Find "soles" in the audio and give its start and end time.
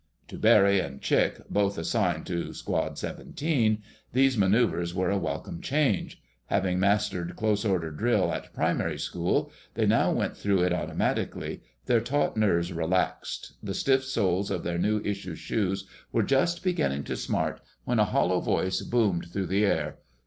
14.03-14.49